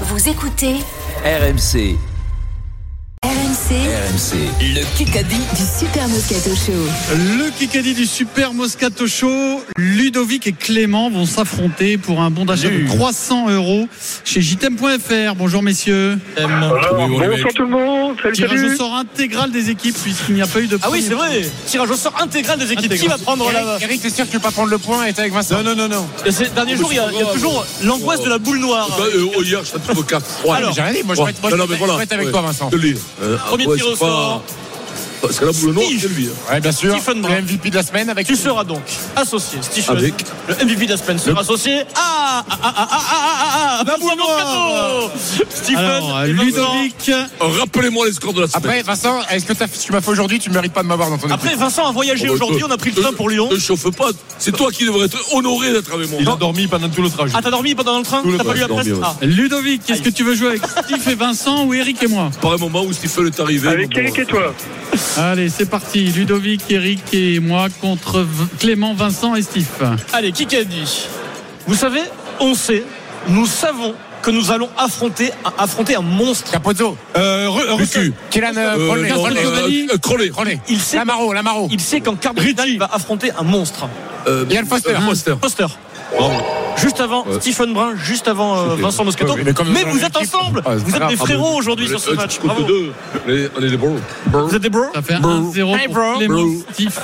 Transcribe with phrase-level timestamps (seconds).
[0.00, 0.78] Vous écoutez
[1.24, 1.96] RMC,
[3.74, 5.34] RMC RMC, le Kikadi.
[5.34, 7.16] du Super Moscato Show.
[7.16, 12.68] Le Kikadi du Super Moscato Show, Ludovic et Clément vont s'affronter pour un bon d'achat
[12.68, 13.88] de 300 euros
[14.24, 15.34] chez jtem.fr.
[15.34, 16.20] Bonjour messieurs.
[16.36, 18.74] Alors, bonsoir tout le monde, salut, Tirage salut.
[18.74, 21.14] au sort intégral des équipes puisqu'il n'y a pas eu de Ah oui, premier c'est
[21.40, 21.50] vrai.
[21.66, 22.94] Tirage au sort intégral des équipes.
[22.94, 23.78] Qui va prendre la.
[23.82, 25.74] Eric, t'es sûr que tu veux pas prendre le point et t'es avec Vincent Non,
[25.74, 26.30] non, non, non.
[26.30, 28.88] Ces derniers jours, il y a, il y a toujours l'angoisse de la boule noire.
[28.96, 31.30] Bah, euh, oh, hier, je trouve 4 3 Alors, J'ai rien dit, moi je vais
[31.30, 32.70] être, avec toi, Vincent.
[32.70, 32.76] Je
[33.64, 34.73] Premier ouais, tir au.
[35.26, 36.00] Parce que la boule noire, Steve.
[36.02, 36.28] c'est lui.
[36.28, 36.52] hein.
[36.52, 36.94] Ouais, bien sûr.
[36.98, 37.34] Stephen Brun.
[37.36, 38.26] Le MVP de la semaine avec.
[38.26, 38.82] Tu seras donc
[39.16, 39.96] associé, Stephen.
[39.96, 40.14] Avec
[40.48, 41.84] Le MVP de la semaine sera associé à.
[41.96, 45.44] Ah, ah, ah, ah, ah, ah, ah, Vincent Moscato.
[45.50, 46.24] Stephen Alors.
[46.26, 47.10] Ludovic,
[47.40, 48.62] Rappelez-moi les scores de la semaine.
[48.64, 50.88] Après, Vincent, est-ce que t'as- ce que tu m'as fait aujourd'hui, tu mérites pas de
[50.88, 52.64] m'avoir dans ton Après, Vincent a voyagé Oh, bah, aujourd'hui.
[52.66, 53.48] On a pris le train pour Lyon.
[53.50, 54.10] Ne chauffe pas.
[54.38, 56.18] C'est toi qui devrais être honoré d'être avec moi.
[56.20, 57.32] Il a dormi pendant tout le trajet.
[57.36, 58.22] Ah, t'as dormi pendant le train?
[58.24, 59.14] Le T'as pas lu dormi, Ah.
[59.22, 62.30] Ludovic, est-ce que tu veux jouer avec Steve et Vincent ou Eric et moi?
[62.40, 63.68] Par un moment où Stephen est arrivé.
[63.68, 64.54] Avec bon, Eric et toi.
[65.16, 66.04] Allez, c'est parti.
[66.06, 68.26] Ludovic, Eric et moi contre V-
[68.58, 69.66] Clément, Vincent et Steve.
[70.12, 71.06] Allez, qui qu'a dit?
[71.66, 72.00] Vous savez,
[72.40, 72.82] on sait,
[73.28, 76.50] nous savons que nous allons affronter, affronter un monstre.
[76.50, 76.96] Capozzo.
[77.16, 77.48] Euh.
[78.30, 80.56] Kylian euh, Euh, euh.
[80.68, 81.68] Il sait, Lamaro, Lamaro.
[81.70, 83.86] il sait qu'en quart de finale, il va affronter un monstre.
[84.26, 84.94] Euh, Ian Foster.
[85.06, 85.34] Foster.
[85.40, 85.66] Foster.
[86.76, 87.40] Juste avant Ouais.
[87.40, 89.34] Stephen Brun, juste avant euh, Vincent Moscato.
[89.44, 90.62] Mais comme mais dans vous êtes ensemble.
[90.66, 92.38] Ah, vous êtes des frérots aujourd'hui sur ce Euh, match.
[92.42, 92.62] Bravo.
[92.64, 92.92] deux.
[93.26, 93.96] Les- On est des bros.
[94.32, 95.30] Vous êtes des bros Ça fait Bro.
[95.30, 96.18] 1-0 Hey, pour bro.
[96.18, 96.62] Clément, Bro.
[96.72, 97.00] Steve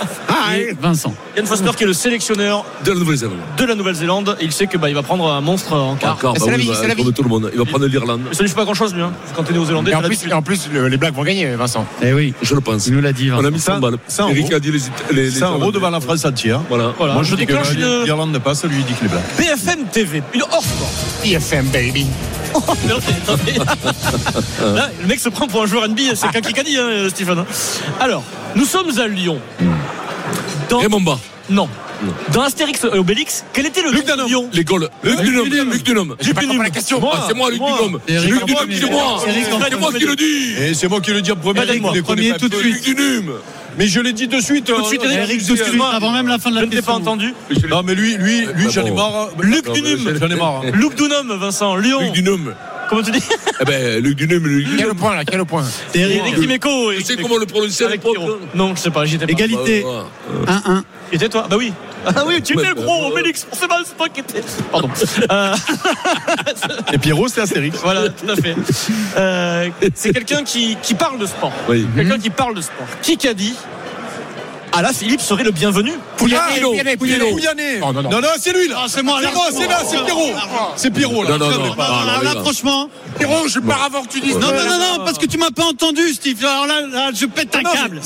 [0.56, 1.14] et Vincent.
[1.36, 3.36] Yann Foster qui est le sélectionneur De la Nouvelle-Zélande.
[3.56, 4.36] de la Nouvelle-Zélande.
[4.40, 6.14] Et il sait que bah, il va prendre un monstre en quart.
[6.14, 7.12] Encore, C'est bah la vie, bah, c'est la comme vie.
[7.12, 7.50] tout le monde.
[7.52, 8.22] Il va prendre l'Irlande.
[8.32, 9.02] Ça lui fait pas grand chose lui.
[9.02, 9.12] Hein.
[9.36, 10.30] Quand t'es néo-zélandais, Et en plus, l'habitude.
[10.30, 11.86] et en plus le- les blagues vont gagner, Vincent.
[12.02, 12.86] Eh oui, Je le pense.
[12.86, 13.30] il nous l'a dit.
[13.32, 13.98] On a mis 100 balles.
[14.08, 14.78] ça, en Eric a dit les,
[15.14, 16.60] les, les 100 euros devant la France entière.
[16.68, 16.92] Voilà.
[16.98, 17.14] Voilà.
[17.14, 19.22] Moi, je que déclenche l'Irlande n'est pas, ça lui dit qu'il est blanc.
[19.60, 20.90] BFM TV, une hors sport.
[21.24, 22.06] IFM, baby.
[22.86, 23.52] Mais attendez, attendez.
[24.74, 27.08] Là, le mec se prend pour un joueur NBA, c'est qu'un qui a dit, hein,
[27.10, 27.44] Stephen.
[28.00, 28.22] Alors,
[28.56, 29.38] nous sommes à Lyon.
[30.70, 30.78] Dans...
[30.78, 31.20] Raymond Barre.
[31.50, 31.68] Non.
[32.32, 34.88] Dans Astérix et Obélix, quel était le Luc nom de Lyon Les Gaules.
[35.02, 35.70] Luc Dunham.
[35.70, 36.16] Luc Dunham.
[36.20, 37.00] J'ai pas compris la question.
[37.12, 37.60] Ah, c'est moi, Luc.
[37.60, 38.00] Dunham.
[38.08, 38.80] Eric Luc Dunham, premier.
[38.80, 39.22] c'est moi.
[39.68, 40.54] C'est moi qui le dis.
[40.58, 42.32] Et c'est moi qui le dis en premier.
[42.38, 42.86] Tout de suite.
[42.86, 43.32] Luc Dunham.
[43.78, 44.66] Mais je l'ai dit de suite.
[44.66, 46.66] Tout de suite, euh, Eric, Eric, de suite, avant même la fin de Je la
[46.66, 47.34] ne t'ai pas entendu.
[47.68, 49.28] Non, mais lui, lui, lui, Ah j'en ai marre.
[49.40, 50.18] Luc Non, mais Dunum.
[50.20, 50.62] J'en ai marre.
[50.72, 51.76] Luc Dunham, Vincent.
[51.76, 52.00] Lyon.
[52.00, 52.54] Luc Dunham.
[52.88, 53.22] Comment tu dis
[53.60, 54.88] Eh ben, Luc Dunham, Luc Quel Dunham.
[54.88, 56.38] le point là Quel le point C'est Eric.
[56.38, 56.92] Dimeco.
[56.94, 57.84] Tu sais comment le prononcer.
[58.54, 59.32] Non, je sais pas, j'y étais pas.
[59.32, 59.84] Égalité.
[59.84, 60.06] Bah,
[60.46, 60.80] voilà.
[60.80, 60.82] 1-1.
[61.12, 61.72] Et était toi Bah oui.
[62.06, 63.08] Ah oui, tu étais le gros.
[63.10, 63.46] Obélix.
[63.52, 64.42] C'est mal, c'est toi qui étais.
[64.70, 64.88] Pardon.
[65.30, 65.54] Euh,
[66.92, 67.76] Et Pierrot, c'est Astérix.
[67.82, 68.54] voilà, tout à fait.
[69.16, 71.52] Euh, c'est quelqu'un qui, qui parle de sport.
[71.68, 71.86] Oui.
[71.94, 72.86] Quelqu'un qui parle de sport.
[73.02, 73.54] Qui qu'a dit
[74.72, 75.92] Ah là, Philippe serait le bienvenu.
[76.16, 77.30] Pouyanné, Pouyanné, Pouyanné.
[77.32, 77.80] Pouyanné.
[77.82, 78.10] Oh, non, non.
[78.10, 78.82] Non, non, c'est lui là.
[78.82, 79.20] Ah, c'est moi,
[79.52, 80.32] c'est là, c'est Pierrot.
[80.76, 81.38] C'est Pierrot là.
[81.38, 82.88] Non, non, Ah, là, franchement.
[83.18, 84.34] Pierrot, je pars avant que tu dises.
[84.36, 86.44] Non, non, non, non, parce que tu m'as pas entendu, Steve.
[86.44, 87.96] Alors là, là, je pète un câble.
[87.96, 88.02] Là,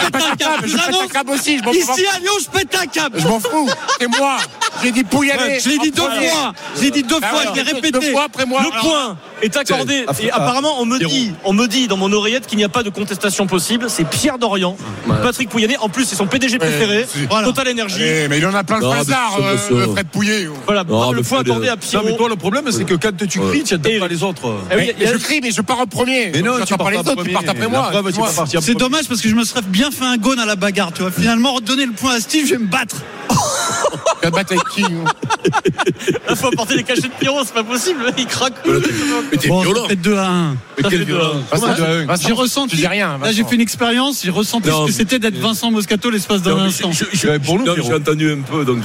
[0.00, 0.68] je pète un câble.
[0.68, 1.58] je Je pète un câble aussi.
[1.58, 1.78] Je m'en fous.
[1.78, 3.20] Ici à Lyon, je pète un câble.
[3.20, 3.68] Je m'en fous.
[4.00, 4.36] C'est moi.
[4.82, 5.58] J'ai dit Pouyanné.
[5.58, 6.52] Je l'ai dit deux fois.
[6.76, 8.12] Je l'ai dit deux Ah fois, je l'ai Deux répété.
[8.12, 8.62] fois après moi.
[8.62, 10.04] Le point est accordé.
[10.20, 12.68] Et ah, apparemment, on me dit, on me dit dans mon oreillette qu'il n'y a
[12.68, 13.90] pas de contestation possible.
[13.90, 14.76] C'est Pierre Dorian,
[15.22, 15.76] Patrick Pouyanné.
[15.80, 17.06] En plus, c'est son PDG préféré.
[17.28, 17.46] Voilà.
[17.46, 18.02] Total Énergie.
[18.02, 19.56] Eh, mais il en a plein le hasard, euh.
[19.94, 20.48] Fred Pouillet.
[20.66, 22.06] Voilà, Non, le point accordé à Non, Pierrot.
[22.06, 24.42] mais toi, le problème, c'est que quand tu cries, tu Et- pas les autres.
[24.70, 26.30] Eh oui, Mais il y a- je crie, mais je pars en premier.
[26.32, 27.90] Mais non, tu pas pars les autres, tu partent après moi.
[28.34, 30.92] partir C'est dommage parce que je me serais bien fait un gone à la bagarre,
[30.92, 31.10] tu vois.
[31.10, 32.96] Finalement, redonner le point à Steve, je vais me battre.
[34.20, 35.04] Tu vas te battre avec qui nous
[36.30, 38.00] Il faut apporter les cachets de Pierrot, c'est pas possible.
[38.18, 38.54] Il craque.
[38.66, 39.86] Mais t'es Bon, violent.
[39.88, 40.56] fait 2 à 1.
[40.82, 41.66] Mais Vincent,
[42.06, 42.70] Vincent, J'ai ressenti.
[42.70, 43.18] Tu dis rien.
[43.22, 46.42] Là, j'ai fait une expérience, j'ai ressenti Non, ce que c'était d'être Vincent Moscato l'espace
[46.42, 46.90] d'un instant.
[46.92, 47.88] je- je- Ouais, pour nous, non, Pierrot.
[47.90, 48.64] J'ai entendu un peu.
[48.64, 48.78] Donc,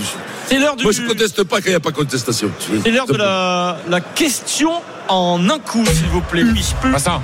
[0.47, 0.83] C'est l'heure du.
[0.83, 2.49] moi, je conteste pas quand il n'y a pas contestation.
[2.83, 4.71] C'est l'heure de la, la question
[5.07, 6.43] en un coup, s'il vous plaît.
[6.83, 7.21] Vincent.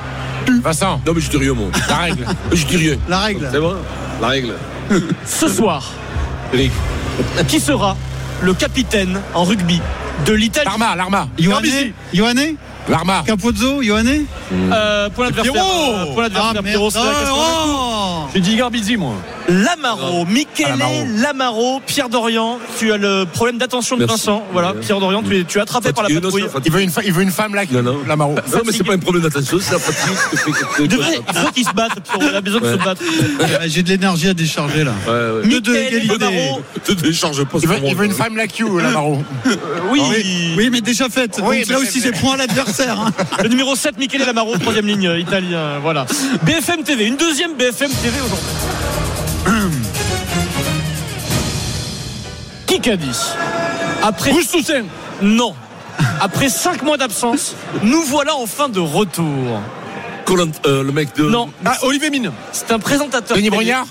[0.64, 1.02] Vincent.
[1.06, 1.68] Non, mais je dis rien, moi.
[1.88, 2.26] La règle.
[2.52, 2.98] Je dis rien.
[3.08, 3.48] La règle.
[3.52, 3.76] C'est bon?
[4.22, 4.54] La règle.
[5.26, 5.92] Ce soir,
[6.54, 6.72] Eric.
[7.48, 7.96] Qui sera
[8.42, 9.82] le capitaine en rugby
[10.26, 11.28] de l'Italie L'arma, l'arma.
[11.38, 12.56] Yohanné Yohanné
[12.90, 13.24] L'arma.
[13.26, 15.54] Capozzo Yohanné euh, Pour l'adversaire.
[15.54, 16.64] Pierrot Pour l'adversaire,
[18.12, 19.14] Ah, J'ai dit Garbizzi, moi.
[19.50, 20.94] Lamaro, Michele Lamaro.
[21.22, 22.60] Lamaro, Pierre Dorian.
[22.78, 24.16] Tu as le problème d'attention de Merci.
[24.28, 24.44] Vincent.
[24.54, 24.74] Voilà.
[24.80, 26.46] Pierre Dorian, tu es, tu es attrapé par la patrouille.
[26.66, 27.98] Il veut une, il veut une femme là Non, non.
[28.08, 28.34] Lamaro.
[28.36, 30.16] Non, mais c'est pas un problème d'attention, c'est la fatigue
[30.78, 32.30] que- Il faut qu'il se batte, Pierrot.
[32.32, 32.74] Il a besoin de Ouais.
[32.74, 33.02] se battre.
[33.42, 34.94] Ah, J'ai de l'énergie à décharger là.
[35.08, 35.12] Ouais,
[35.48, 35.60] ouais.
[35.62, 36.08] De Michele.
[36.20, 37.90] Lamaro, Te décharge pas Il veut, moi.
[37.90, 39.22] il veut une femme like you, Lamaro.
[39.92, 40.02] oui.
[40.58, 41.38] Oui, mais déjà faite.
[41.40, 43.00] Donc là aussi, c'est point à l'adversaire.
[43.00, 43.12] hein.
[43.44, 45.80] Le numéro 7, Michele Lamaro, troisième ligne euh, italien.
[45.82, 46.06] Voilà.
[46.44, 48.46] BFM TV, une deuxième BFM TV aujourd'hui.
[52.68, 53.18] Qui qu'a dit
[54.04, 54.32] Après.
[54.32, 54.86] Bruce Toussaint.
[55.22, 55.54] Non.
[56.20, 59.62] Après 5 mois d'absence, nous voilà enfin de retour.
[60.26, 61.24] Collant- euh, le mec de.
[61.24, 62.32] Non, Ah, Olivier Mine.
[62.54, 63.36] c'est un présentateur.
[63.38, 63.50] Denis.
[63.50, 63.86] Brognard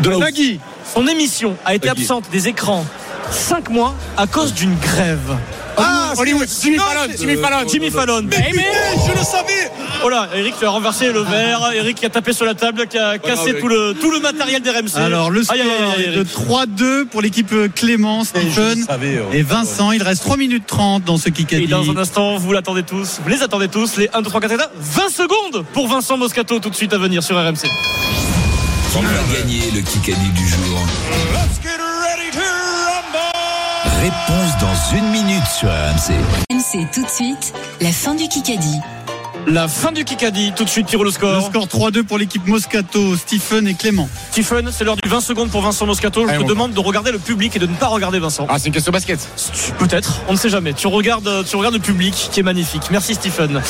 [0.00, 0.60] De la Nagui.
[0.94, 2.02] Son émission a été Nagui.
[2.02, 2.84] absente des écrans
[3.30, 5.36] 5 mois à cause d'une grève.
[5.82, 6.48] Ah, Hollywood.
[6.62, 7.12] Jimmy Fallon.
[7.18, 7.68] Jimmy Fallon.
[7.68, 8.22] Jimmy Fallon.
[8.22, 8.62] Mais putain,
[9.06, 9.70] je le savais.
[10.04, 12.86] Oh là, Eric tu as renversé le verre, Eric qui a tapé sur la table,
[12.86, 14.96] qui a cassé tout le, tout le matériel des RMC.
[14.96, 16.28] Alors le score est de Eric.
[16.28, 19.92] 3-2 pour l'équipe Clément, Stephen savais, et Vincent.
[19.92, 21.66] Il reste 3 minutes 30 dans ce Et Kikadi.
[21.66, 24.50] dans un instant, vous l'attendez tous, vous les attendez tous, les 1, 2, 3, 4,
[24.58, 27.68] 5, 20 secondes pour Vincent Moscato tout de suite à venir sur RMC.
[28.90, 30.78] Qui va gagner le Kikadi du jour
[34.00, 36.14] Réponse dans une minute sur RMC.
[36.50, 38.78] RMC tout de suite, la fin du Kikadi.
[39.46, 41.46] La fin du Kikadi, tout de suite, tire le Le score.
[41.46, 44.08] score 3-2 pour l'équipe Moscato, Stephen et Clément.
[44.30, 46.26] Stephen, c'est l'heure du 20 secondes pour Vincent Moscato.
[46.26, 48.46] Je Allez, te demande de regarder le public et de ne pas regarder Vincent.
[48.48, 49.18] Ah, c'est une question basket.
[49.78, 50.72] Peut-être, on ne sait jamais.
[50.72, 52.82] Tu regardes, tu regardes le public qui est magnifique.
[52.90, 53.60] Merci Stephen.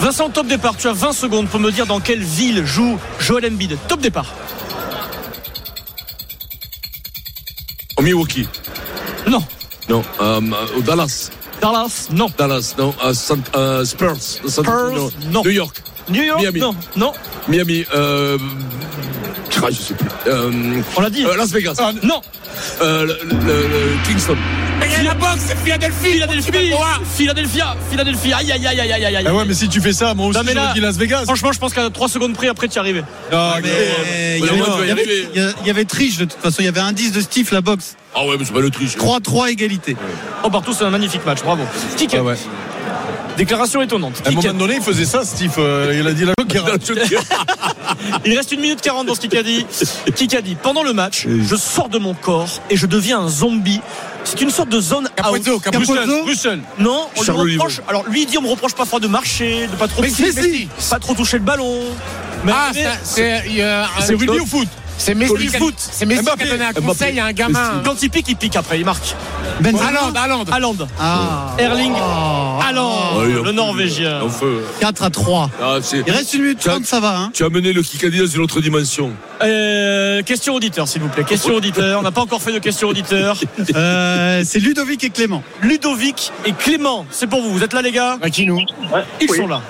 [0.00, 0.76] Vincent, top départ.
[0.78, 3.76] Tu as 20 secondes pour me dire dans quelle ville joue Joel Embiid.
[3.88, 4.32] Top départ.
[7.96, 8.46] Au Milwaukee.
[9.88, 10.02] Non.
[10.20, 10.40] Euh,
[10.76, 11.30] au Dallas.
[11.60, 12.26] Dallas, non.
[12.36, 12.74] Dallas.
[12.78, 12.94] Non.
[13.12, 14.16] San- euh, Spurs.
[14.20, 15.42] San- Spurs, non.
[15.44, 15.82] New York.
[16.08, 16.60] New York, Miami.
[16.60, 16.74] non.
[16.96, 17.12] Non.
[17.48, 17.84] Miami.
[17.94, 18.36] Euh,
[19.62, 20.08] ah, je sais plus.
[20.26, 20.50] Euh,
[20.96, 21.24] On l'a dit.
[21.24, 21.74] euh, Las Vegas.
[22.02, 22.20] non.
[22.82, 24.36] Euh, le, le- le Kingston.
[25.02, 26.12] La boxe, c'est Philadelphie.
[26.12, 26.50] Philadelphie.
[27.16, 27.76] Philadelphia.
[27.90, 28.36] Philadelphia.
[28.38, 29.24] Aïe, aïe, aïe, aïe, aïe, aïe, aïe.
[29.26, 31.22] Ah ouais, mais si tu fais ça, moi aussi, j'aurais dit Las Vegas.
[31.24, 33.04] Franchement, je pense qu'à 3 secondes près, après, tu y arrives.
[33.32, 35.28] Ah, Mais mais- il y Ouais, avait- ouais, tu y arriver.
[35.62, 36.56] il y avait triche de toute façon.
[36.60, 37.96] Il y avait un 10 de Steve la boxe.
[38.14, 38.96] Ah ouais, mais c'est pas le triche.
[38.96, 39.96] 3-3 égalité.
[40.44, 41.42] Oh, partout, c'est un magnifique match.
[41.42, 41.64] Bravo.
[41.96, 42.18] Kika.
[42.20, 42.34] Ah ouais.
[43.36, 44.22] Déclaration étonnante.
[44.24, 45.54] À un moment donné, il faisait ça, Steve.
[45.58, 46.32] euh, il a dit la.
[48.24, 49.66] Il reste une minute 40 dans ce Kikadi.
[50.14, 53.80] Kikadi, pendant le match, je sors de mon corps et je deviens un zombie.
[54.24, 55.60] C'est une sorte de zone out.
[55.62, 56.60] Capozzo, Bruxelles.
[56.78, 57.80] Non, on lui Charles reproche.
[57.88, 60.32] Alors lui il dit on me reproche parfois de marcher, de pas trop Messi, toucher,
[60.42, 60.68] Messi.
[60.88, 61.80] pas trop toucher le ballon.
[62.44, 65.48] Mais, Ah, mais- c'est- c'est euh, rugby ou foot c'est Messi.
[65.48, 65.74] Foot.
[65.76, 67.82] C'est Messi qui a donné un conseil à un gamin.
[67.84, 69.14] quand il pique, il pique après, il marque.
[69.64, 70.44] Haaland.
[70.50, 71.54] Haaland, Ah.
[71.58, 74.20] Erling, Haaland, Ouais, le Norvégien.
[74.22, 74.46] Enfin,
[74.80, 75.50] 4 à 3.
[75.62, 75.76] ah,
[76.06, 77.16] Il reste une minute 30, ça va.
[77.18, 77.30] Hein.
[77.32, 79.12] Tu as mené le Kikadi dans une autre dimension.
[79.42, 81.24] Euh, question auditeur, s'il vous plaît.
[81.24, 82.00] Question auditeur.
[82.00, 83.36] On n'a pas encore fait de question auditeur.
[83.74, 85.42] Euh, c'est Ludovic et Clément.
[85.62, 87.50] Ludovic et Clément, c'est pour vous.
[87.52, 88.60] Vous êtes là, les gars qui nous
[89.20, 89.60] Ils sont là.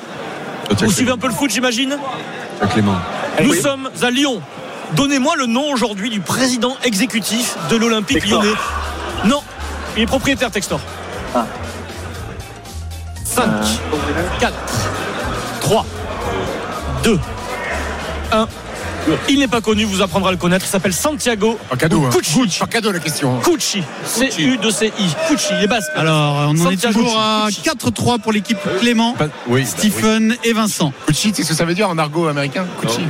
[0.79, 1.97] Vous suivez un peu le foot, j'imagine
[2.73, 2.97] Clément.
[3.43, 4.41] Nous sommes à Lyon.
[4.93, 8.43] Donnez-moi le nom aujourd'hui du président exécutif de l'Olympique Textor.
[8.43, 8.57] lyonnais.
[9.25, 9.43] Non,
[9.97, 10.81] il est propriétaire Textor.
[13.25, 13.45] 5,
[14.39, 14.55] 4,
[15.61, 15.87] 3,
[17.03, 17.19] 2,
[18.33, 18.49] 1.
[19.29, 20.65] Il n'est pas connu, vous apprendra à le connaître.
[20.67, 22.05] Il s'appelle Santiago Pas cadeau.
[22.07, 22.11] Hein.
[22.11, 22.61] Cucci.
[22.71, 23.39] Cadeau la question.
[23.41, 23.83] Cucci.
[24.05, 25.07] C-U-2-C-I.
[25.29, 25.91] Cucci, il est basque.
[25.95, 27.63] Alors, on en est toujours à Cucci.
[27.63, 29.65] 4-3 pour l'équipe Clément, Pas- Oui.
[29.67, 30.93] Stephen et Vincent.
[31.07, 33.01] Cucci, tu sais ce que ça veut dire en argot américain Cucci.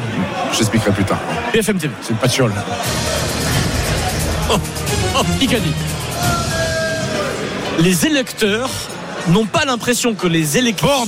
[0.56, 1.18] J'expliquerai plus tard.
[1.52, 1.92] BFM TV.
[2.02, 2.52] C'est une patchole.
[5.40, 5.72] Icadi.
[7.78, 8.70] Les électeurs
[9.28, 11.04] n'ont pas l'impression que les électeurs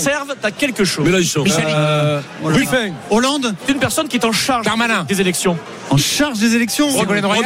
[0.00, 1.04] servent à quelque chose.
[1.04, 1.44] Mélenchon.
[1.58, 2.92] Euh, Ruffin.
[3.10, 5.04] Hollande, C'est une personne qui est en charge Darmanin.
[5.04, 5.56] des élections.
[5.90, 6.88] En charge des élections.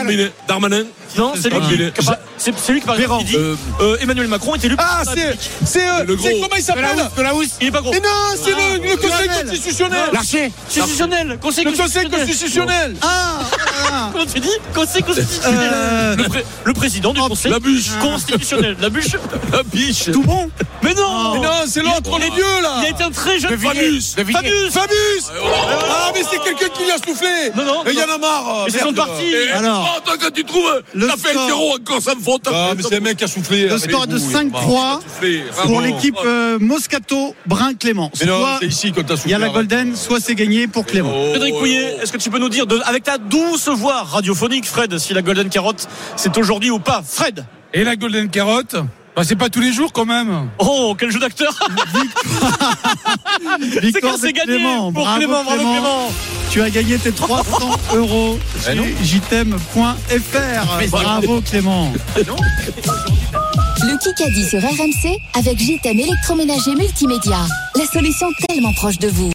[0.05, 0.85] Minet, Darmanin.
[1.17, 2.07] Non, c'est lui qui.
[2.39, 4.75] C'est c'est lui qui par exemple, qui dit Euh, euh, Emmanuel Macron est élu.
[4.79, 5.37] Ah, c'est.
[5.65, 5.87] C'est.
[5.87, 6.29] euh, Le gros.
[6.29, 6.85] Comment il s'appelle
[7.17, 7.51] de la housse.
[7.61, 7.93] Il est pas gros.
[7.93, 9.99] Mais non, c'est le, le Conseil constitutionnel.
[10.13, 10.53] L'archer.
[10.67, 11.39] Constitutionnel.
[11.41, 12.97] Conseil Le Conseil constitutionnel.
[13.03, 13.41] Ah,
[13.93, 14.11] ah.
[14.13, 15.71] Comment tu dis Conseil constitutionnel.
[15.73, 17.91] Euh, Le, pré- le président du Conseil La bûche.
[18.01, 18.77] constitutionnel.
[18.81, 19.17] La bûche.
[19.53, 20.11] La biche.
[20.13, 20.51] tout bon
[20.83, 21.35] Mais non.
[21.35, 22.77] Mais non, c'est l'autre, les vieux là.
[22.81, 23.57] Il a été un très jeune.
[23.59, 24.15] Fabius.
[24.15, 24.71] Fabius.
[24.73, 25.31] Fabius
[25.91, 28.19] Ah, mais c'est quelqu'un qui lui a soufflé Non, non, Et il y en a
[28.19, 28.97] marre Mais c'est son merde.
[28.97, 29.25] parti.
[29.27, 29.89] Et- Alors.
[29.95, 30.83] Oh, attends, quand tu trouves.
[30.95, 31.47] Le T'as fait le score.
[31.47, 32.43] zéro encore, ça me faute.
[32.53, 33.69] Ah, mais c'est un mec qui a soufflé.
[33.69, 35.01] Le score est de 5-3
[35.65, 38.11] pour l'équipe euh, Moscato Brun Clément.
[38.21, 39.31] Mais non, Soit c'est ici quand t'as soufflé.
[39.31, 41.13] il y a la Golden, soit c'est gagné pour Clément.
[41.33, 45.15] Cédric Pouillet, est-ce que tu peux nous dire, avec ta douce voix radiophonique, Fred, si
[45.15, 45.87] la Golden Carotte,
[46.17, 47.03] c'est aujourd'hui ou pas?
[47.07, 48.77] Fred Et la Golden Carotte?
[49.17, 50.49] Bah, C'est pas tous les jours quand même.
[50.59, 51.53] Oh, quel jeu d'acteur
[53.73, 54.93] C'est Victoire c'est gagné Clément.
[54.93, 55.73] pour Bravo Clément, bravo Clément.
[55.75, 56.09] Clément
[56.51, 58.39] Tu as gagné tes 300 euros
[58.71, 60.89] Eh chez jtem.fr.
[60.91, 61.93] Bravo Clément.
[63.85, 67.39] Le Kikadi sur RMC avec JTM électroménager multimédia.
[67.77, 69.31] La solution tellement proche de vous.